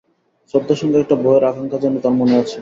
শ্রদ্ধার 0.49 0.79
সঙ্গে 0.81 0.97
একটা 0.99 1.15
ভয়ের 1.17 1.43
আকাঙক্ষা 1.43 1.77
যেন 1.83 1.93
তার 2.03 2.13
মনে 2.19 2.35
আছে। 2.41 2.57